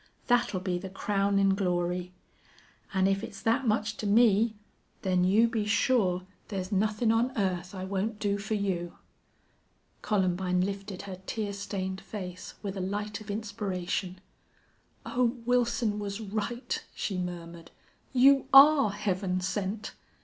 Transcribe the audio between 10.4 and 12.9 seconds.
lifted her tear stained face with a